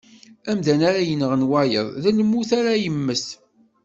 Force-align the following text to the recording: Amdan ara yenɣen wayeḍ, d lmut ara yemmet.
Amdan 0.51 0.81
ara 0.89 1.07
yenɣen 1.09 1.47
wayeḍ, 1.49 1.87
d 2.03 2.05
lmut 2.17 2.49
ara 2.59 2.73
yemmet. 2.83 3.25